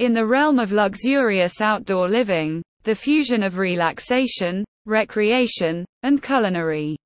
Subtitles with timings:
[0.00, 6.96] In the realm of luxurious outdoor living, the fusion of relaxation, recreation, and culinary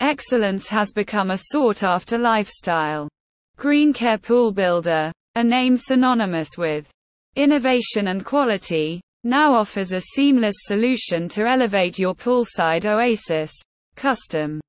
[0.00, 3.10] excellence has become a sought-after lifestyle.
[3.58, 6.88] Greencare Pool Builder, a name synonymous with
[7.36, 13.52] innovation and quality, now offers a seamless solution to elevate your poolside oasis,
[13.96, 14.62] custom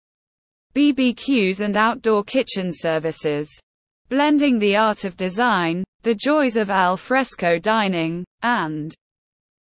[0.75, 3.49] BBQs and outdoor kitchen services.
[4.09, 8.93] Blending the art of design, the joys of al fresco dining, and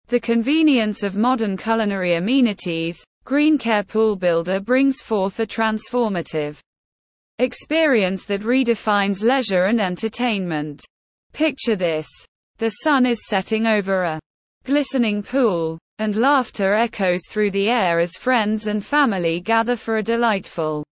[0.08, 6.58] the convenience of modern culinary amenities, Greencare Pool Builder brings forth a transformative
[7.40, 10.82] experience that redefines leisure and entertainment.
[11.34, 12.08] Picture this.
[12.58, 14.20] The sun is setting over a
[14.64, 20.04] glistening pool, and laughter echoes through the air as friends and family gather for a
[20.04, 20.86] delightful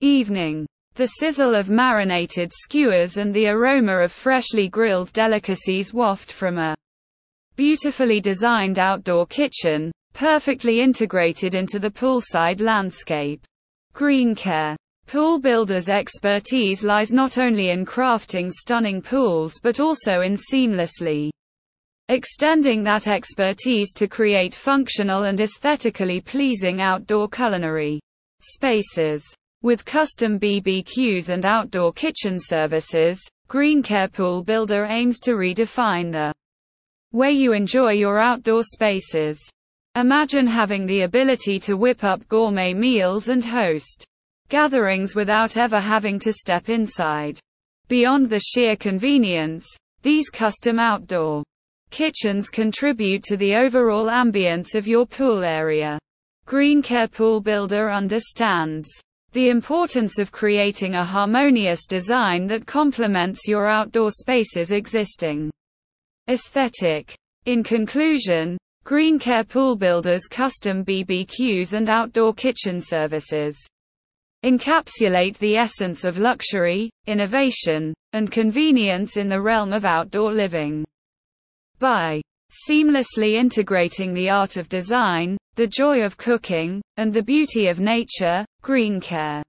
[0.00, 0.66] evening.
[1.00, 6.76] The sizzle of marinated skewers and the aroma of freshly grilled delicacies waft from a
[7.56, 13.42] beautifully designed outdoor kitchen, perfectly integrated into the poolside landscape.
[13.94, 14.76] Greencare
[15.06, 21.30] Pool Builder's expertise lies not only in crafting stunning pools but also in seamlessly
[22.10, 28.00] extending that expertise to create functional and aesthetically pleasing outdoor culinary
[28.42, 29.24] spaces.
[29.62, 36.32] With custom BBQs and outdoor kitchen services, Greencare Pool Builder aims to redefine the
[37.12, 39.38] way you enjoy your outdoor spaces.
[39.96, 44.06] Imagine having the ability to whip up gourmet meals and host
[44.48, 47.38] gatherings without ever having to step inside.
[47.88, 49.66] Beyond the sheer convenience,
[50.00, 51.42] these custom outdoor
[51.90, 55.98] Kitchens contribute to the overall ambience of your pool area.
[56.46, 58.88] Greencare Pool Builder understands
[59.32, 65.50] the importance of creating a harmonious design that complements your outdoor space's existing
[66.28, 67.14] aesthetic.
[67.46, 73.56] In conclusion, Greencare Pool Builder's custom BBQs and outdoor kitchen services
[74.44, 80.84] encapsulate the essence of luxury, innovation, and convenience in the realm of outdoor living.
[81.78, 82.20] By
[82.68, 88.44] seamlessly integrating the art of design, the joy of cooking, and the beauty of nature,
[88.62, 89.42] Greencare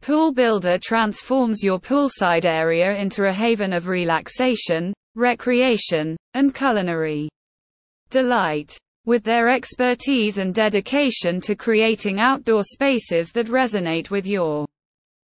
[0.00, 7.28] Pool Builder transforms your poolside area into a haven of relaxation, recreation, and culinary
[8.10, 8.78] delight.
[9.06, 14.66] With their expertise and dedication to creating outdoor spaces that resonate with your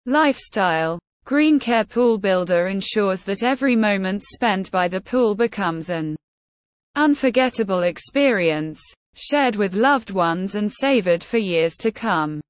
[0.07, 6.17] lifestyle, Greencare Pool Builder ensures that every moment spent by the pool becomes an
[6.97, 8.81] unforgettable experience,
[9.15, 12.41] shared with loved ones and savored for years to come.